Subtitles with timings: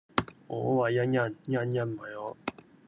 [0.47, 2.35] 我為人人，人人為我